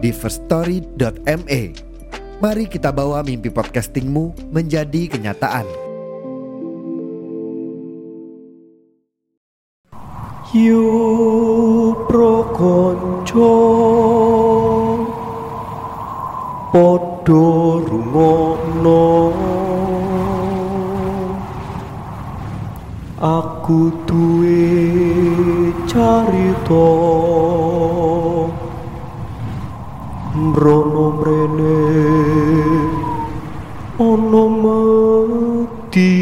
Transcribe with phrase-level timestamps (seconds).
[0.00, 1.62] di firststory.me.
[2.40, 5.68] Mari kita bawa mimpi podcastingmu menjadi kenyataan.
[10.50, 13.54] Yu prokonco
[16.74, 17.46] Podo
[17.86, 19.30] rungono
[23.22, 27.69] Aku duwe carita
[30.60, 31.76] Mbrono mrene
[33.96, 36.12] Ono mati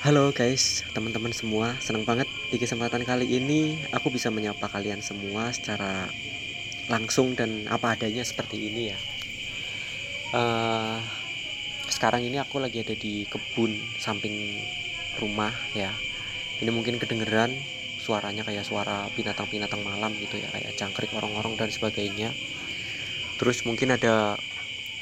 [0.00, 5.52] Halo guys, teman-teman semua, senang banget di kesempatan kali ini aku bisa menyapa kalian semua
[5.52, 6.08] secara
[6.88, 8.98] langsung dan apa adanya seperti ini ya.
[10.40, 10.98] Eh,
[11.92, 14.56] sekarang ini aku lagi ada di kebun samping
[15.20, 15.92] rumah ya.
[16.64, 22.32] Ini mungkin kedengeran suaranya kayak suara binatang-binatang malam gitu ya, kayak jangkrik orang-orang dan sebagainya.
[23.36, 24.40] Terus mungkin ada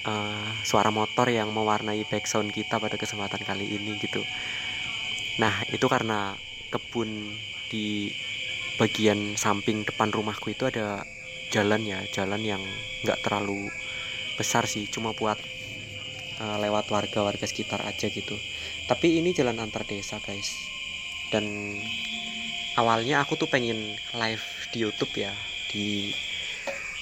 [0.03, 4.27] eh, suara motor yang mewarnai background kita pada kesempatan kali ini gitu.
[5.39, 6.35] Nah, itu karena
[6.75, 7.39] kebun
[7.71, 8.11] di
[8.79, 11.03] bagian samping depan rumahku itu ada
[11.55, 12.63] jalan ya, jalan yang
[13.07, 13.71] nggak terlalu
[14.39, 15.39] besar sih, cuma buat
[16.39, 18.39] uh, lewat warga-warga sekitar aja gitu.
[18.87, 20.55] Tapi ini jalan antar desa, guys.
[21.29, 21.77] Dan
[22.79, 25.35] awalnya aku tuh pengen live di YouTube ya,
[25.75, 26.15] di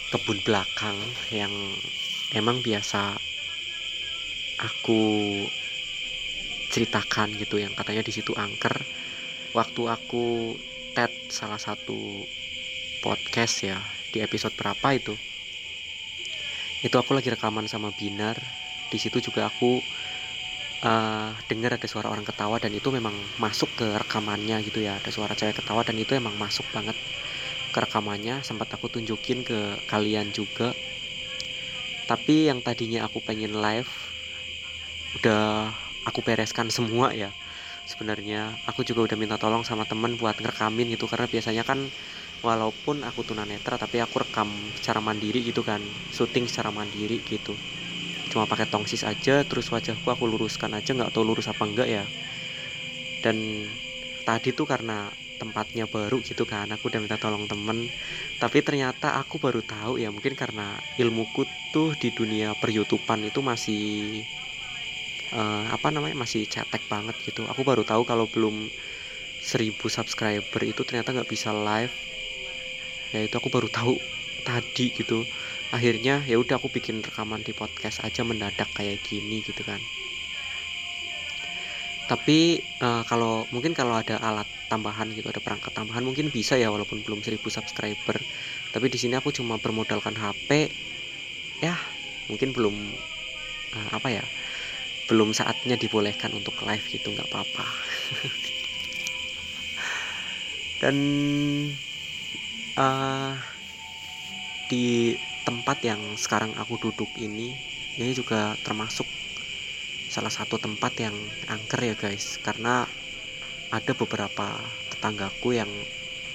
[0.08, 0.96] kebun belakang
[1.28, 1.52] yang
[2.33, 3.20] emang biasa
[4.56, 5.01] aku
[6.73, 8.73] ceritakan gitu yang katanya di situ angker.
[9.52, 10.56] Waktu aku
[10.96, 12.24] tet salah satu
[13.05, 13.77] podcast ya
[14.17, 15.12] di episode berapa itu?
[16.80, 18.40] Itu aku lagi rekaman sama Binar.
[18.89, 19.84] Di situ juga aku
[20.85, 24.98] uh, dengar ada suara orang ketawa dan itu memang masuk ke rekamannya gitu ya.
[25.01, 26.97] Ada suara cewek ketawa dan itu emang masuk banget
[27.73, 28.45] ke rekamannya.
[28.45, 30.77] Sempat aku tunjukin ke kalian juga.
[32.07, 33.91] Tapi yang tadinya aku pengen live
[35.23, 35.73] udah
[36.05, 37.33] aku bereskan semua ya.
[37.87, 41.07] Sebenarnya aku juga udah minta tolong sama temen buat ngerekamin gitu.
[41.07, 41.79] Karena biasanya kan
[42.45, 45.81] walaupun aku tunanetra tapi aku rekam secara mandiri gitu kan.
[46.11, 47.55] Syuting secara mandiri gitu
[48.36, 52.05] cuma pakai tongsis aja terus wajahku aku luruskan aja nggak tahu lurus apa enggak ya.
[53.24, 53.64] Dan
[54.29, 55.08] tadi tuh karena
[55.41, 57.89] tempatnya baru gitu kan aku udah minta tolong temen.
[58.36, 63.41] Tapi ternyata aku baru tahu ya mungkin karena ilmuku tuh di dunia per youtuban itu
[63.41, 64.20] masih
[65.33, 67.48] uh, apa namanya masih cetek banget gitu.
[67.48, 68.69] Aku baru tahu kalau belum
[69.41, 71.95] 1000 subscriber itu ternyata nggak bisa live.
[73.17, 73.96] Ya itu aku baru tahu
[74.45, 75.25] tadi gitu
[75.74, 79.82] akhirnya ya udah aku bikin rekaman di podcast aja mendadak kayak gini gitu kan.
[82.06, 86.70] Tapi uh, kalau mungkin kalau ada alat tambahan gitu ada perangkat tambahan mungkin bisa ya
[86.70, 88.14] walaupun belum 1000 subscriber.
[88.70, 90.70] Tapi di sini aku cuma bermodalkan HP
[91.58, 91.74] ya
[92.30, 92.74] mungkin belum
[93.74, 94.22] uh, apa ya
[95.10, 97.66] belum saatnya dibolehkan untuk live gitu nggak apa-apa.
[100.83, 100.96] Dan
[102.78, 103.34] uh,
[104.70, 105.14] di
[105.46, 107.55] tempat yang sekarang aku duduk ini
[107.96, 109.07] ini juga termasuk
[110.11, 111.17] salah satu tempat yang
[111.48, 112.36] angker ya guys.
[112.42, 112.84] Karena
[113.73, 114.58] ada beberapa
[114.92, 115.70] tetanggaku yang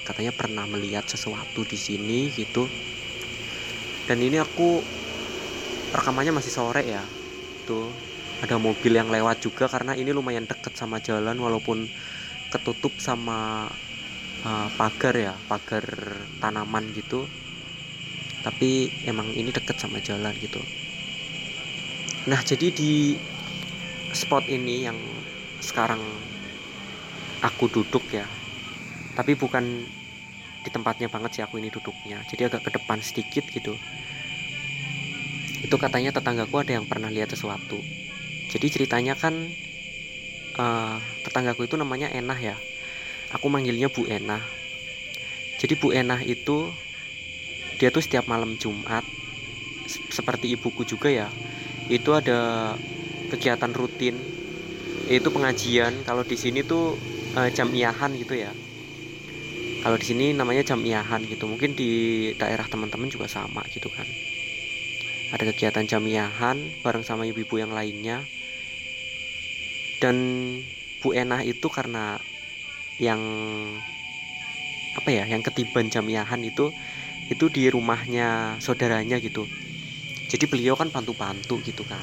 [0.07, 2.65] katanya pernah melihat sesuatu di sini gitu.
[4.09, 4.81] Dan ini aku
[5.93, 7.03] rekamannya masih sore ya.
[7.69, 7.85] Tuh
[8.41, 11.85] ada mobil yang lewat juga karena ini lumayan deket sama jalan walaupun
[12.49, 13.69] ketutup sama
[14.43, 15.85] uh, pagar ya pagar
[16.41, 17.29] tanaman gitu
[18.41, 20.61] tapi emang ini deket sama jalan gitu.
[22.29, 23.17] Nah jadi di
[24.11, 24.97] spot ini yang
[25.61, 26.01] sekarang
[27.41, 28.25] aku duduk ya
[29.15, 29.85] tapi bukan
[30.61, 32.21] di tempatnya banget sih aku ini duduknya.
[32.29, 33.73] Jadi agak ke depan sedikit gitu.
[35.61, 37.81] Itu katanya tetanggaku ada yang pernah lihat sesuatu.
[38.49, 39.33] Jadi ceritanya kan
[40.57, 42.55] uh, tetanggaku itu namanya Enah ya.
[43.33, 44.43] Aku manggilnya Bu Enah.
[45.57, 46.69] Jadi Bu Enah itu
[47.81, 49.01] dia tuh setiap malam Jumat
[49.89, 51.27] seperti ibuku juga ya
[51.89, 52.77] itu ada
[53.33, 54.15] kegiatan rutin
[55.11, 55.91] yaitu pengajian.
[56.07, 56.95] Kalau di sini tuh
[57.35, 58.51] uh, jam iahan gitu ya.
[59.81, 61.49] Kalau di sini namanya jam jamiahan gitu.
[61.49, 61.91] Mungkin di
[62.39, 64.05] daerah teman-teman juga sama gitu kan.
[65.35, 68.21] Ada kegiatan jam jamiahan bareng sama ibu-ibu yang lainnya.
[69.99, 70.15] Dan
[71.01, 72.21] Bu Enah itu karena
[73.01, 73.21] yang
[74.91, 76.69] apa ya yang ketiban jamiahan itu
[77.27, 79.45] itu di rumahnya saudaranya gitu.
[80.31, 82.01] Jadi beliau kan bantu-bantu gitu kan.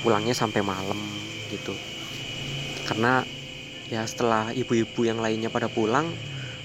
[0.00, 0.98] Pulangnya sampai malam
[1.50, 1.74] gitu.
[2.86, 3.26] Karena
[3.90, 6.08] ya setelah ibu-ibu yang lainnya pada pulang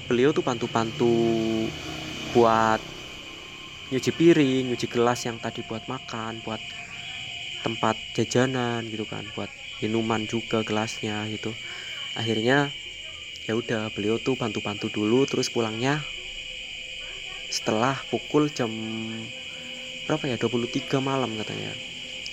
[0.08, 1.12] beliau tuh bantu-bantu
[2.32, 2.80] buat
[3.92, 6.60] nyuci piring, nyuci gelas yang tadi buat makan, buat
[7.64, 9.52] tempat jajanan gitu kan, buat
[9.84, 11.52] minuman juga gelasnya gitu.
[12.16, 12.72] Akhirnya
[13.48, 16.04] ya udah beliau tuh bantu-bantu dulu terus pulangnya
[17.48, 18.70] setelah pukul jam
[20.08, 21.72] berapa ya 23 malam katanya.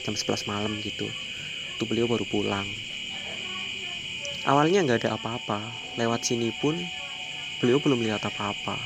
[0.04, 1.08] Jam 11 malam gitu.
[1.80, 2.66] Tuh beliau baru pulang.
[4.44, 5.64] Awalnya nggak ada apa-apa.
[5.96, 6.76] Lewat sini pun
[7.58, 8.76] beliau belum lihat apa-apa.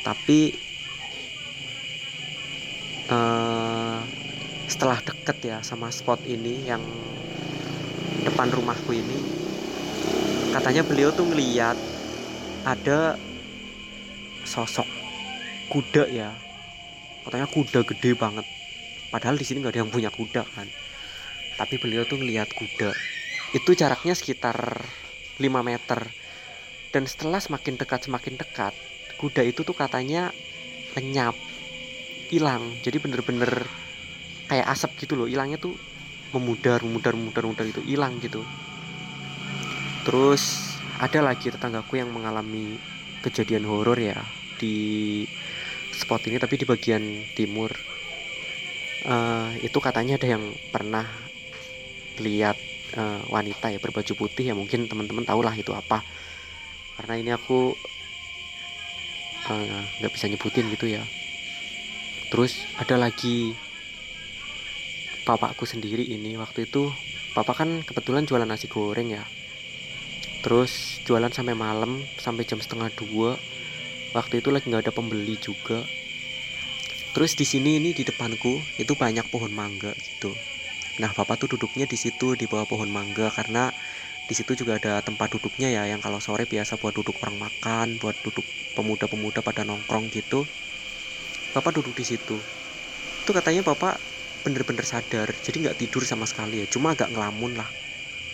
[0.00, 0.56] Tapi
[3.12, 4.00] uh,
[4.64, 6.80] setelah deket ya sama spot ini yang
[8.24, 9.18] depan rumahku ini
[10.56, 11.76] katanya beliau tuh ngeliat
[12.64, 13.20] ada
[14.48, 15.03] sosok
[15.68, 16.30] kuda ya.
[17.24, 18.46] Katanya kuda gede banget.
[19.08, 20.68] Padahal di sini nggak ada yang punya kuda kan.
[21.56, 22.90] Tapi beliau tuh ngeliat kuda.
[23.54, 24.82] Itu jaraknya sekitar
[25.38, 26.10] 5 meter.
[26.90, 28.74] Dan setelah semakin dekat semakin dekat
[29.18, 30.34] kuda itu tuh katanya
[30.98, 31.34] lenyap
[32.28, 32.62] hilang.
[32.82, 33.66] Jadi bener-bener
[34.50, 35.30] kayak asap gitu loh.
[35.30, 35.74] Hilangnya tuh
[36.34, 38.42] memudar memudar memudar memudar itu hilang gitu.
[40.04, 42.76] Terus ada lagi tetanggaku yang mengalami
[43.24, 45.22] kejadian horor ya di
[45.94, 47.02] spot ini tapi di bagian
[47.32, 47.70] timur.
[49.04, 51.04] Uh, itu katanya ada yang pernah
[52.18, 52.56] lihat
[52.96, 56.00] uh, wanita ya berbaju putih ya mungkin teman-teman tahu lah itu apa.
[56.94, 57.74] Karena ini aku
[59.50, 61.02] eh, nggak uh, bisa nyebutin gitu ya.
[62.30, 63.52] Terus ada lagi
[65.26, 66.92] bapakku sendiri ini waktu itu
[67.34, 69.24] papa kan kebetulan jualan nasi goreng ya.
[70.44, 73.36] Terus jualan sampai malam sampai jam setengah dua
[74.14, 75.82] waktu itu lagi nggak ada pembeli juga.
[77.14, 80.34] Terus di sini ini di depanku itu banyak pohon mangga gitu.
[81.02, 83.74] Nah papa tuh duduknya di situ di bawah pohon mangga karena
[84.24, 88.00] di situ juga ada tempat duduknya ya yang kalau sore biasa buat duduk orang makan
[88.00, 88.46] buat duduk
[88.78, 90.46] pemuda-pemuda pada nongkrong gitu.
[91.54, 92.38] Bapak duduk di situ.
[93.22, 93.98] Itu katanya bapak
[94.46, 97.70] bener-bener sadar jadi nggak tidur sama sekali ya cuma agak ngelamun lah.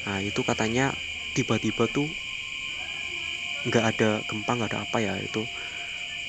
[0.09, 0.93] Nah itu katanya
[1.37, 2.09] tiba-tiba tuh
[3.69, 5.45] nggak ada gempa nggak ada apa ya itu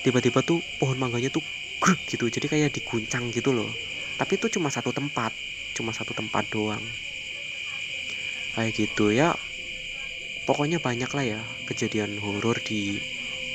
[0.01, 1.45] tiba-tiba tuh pohon mangganya tuh
[1.81, 3.69] gruk gitu jadi kayak diguncang gitu loh.
[4.17, 5.33] Tapi itu cuma satu tempat
[5.73, 6.83] cuma satu tempat doang.
[8.53, 9.33] Kayak gitu ya.
[10.45, 12.97] Pokoknya banyak lah ya kejadian horor di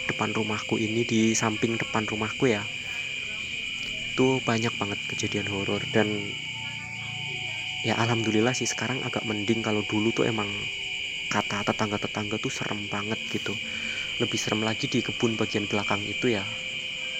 [0.07, 2.63] depan rumahku ini di samping depan rumahku ya.
[4.15, 6.33] Itu banyak banget kejadian horor dan
[7.87, 10.51] ya alhamdulillah sih sekarang agak mending kalau dulu tuh emang
[11.31, 13.55] kata tetangga-tetangga tuh serem banget gitu
[14.17, 16.45] lebih serem lagi di kebun bagian belakang itu ya.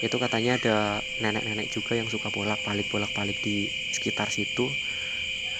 [0.01, 0.77] Itu katanya ada
[1.21, 4.69] nenek-nenek juga yang suka bolak-balik bolak-balik di sekitar situ.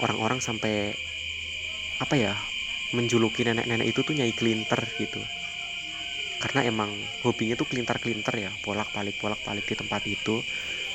[0.02, 0.94] Orang-orang sampai
[1.98, 2.34] apa ya
[2.94, 5.22] menjuluki nenek-nenek itu tuh nyai kelinter gitu.
[6.38, 6.94] Karena emang
[7.26, 10.42] hobinya tuh kelintar-kelinter ya bolak-balik bolak-balik di tempat itu.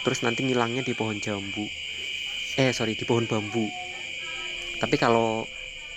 [0.02, 1.66] Terus nanti ngilangnya di pohon jambu.
[2.58, 3.66] Eh sorry di pohon bambu.
[4.78, 5.46] Tapi kalau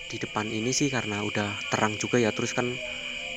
[0.05, 2.69] di depan ini sih karena udah terang juga ya terus kan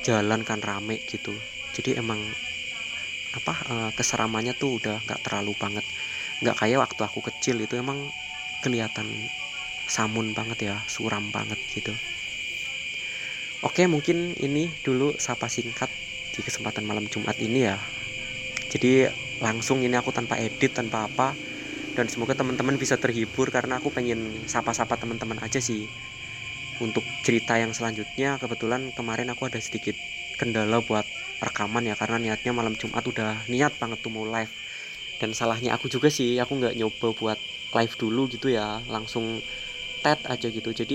[0.03, 1.35] jalan kan rame gitu.
[1.75, 2.19] Jadi emang
[3.29, 5.85] apa uh, keseramannya tuh udah nggak terlalu banget.
[6.41, 8.09] Nggak kayak waktu aku kecil itu emang
[8.65, 9.07] kelihatan
[9.89, 11.93] samun banget ya suram banget gitu.
[13.59, 15.91] Oke mungkin ini dulu sapa singkat
[16.31, 17.75] di kesempatan malam Jumat ini ya.
[18.69, 19.09] Jadi
[19.43, 21.35] langsung ini aku tanpa edit tanpa apa.
[21.89, 25.83] Dan semoga teman-teman bisa terhibur karena aku pengen sapa-sapa teman-teman aja sih
[26.79, 29.99] Untuk cerita yang selanjutnya kebetulan kemarin aku ada sedikit
[30.39, 31.03] kendala buat
[31.43, 34.51] rekaman ya Karena niatnya malam Jumat udah niat banget tuh mau live.
[35.19, 37.39] Dan salahnya aku juga sih aku nggak nyoba buat
[37.75, 39.43] live dulu gitu ya Langsung
[39.99, 40.71] tet aja gitu.
[40.71, 40.87] Jadi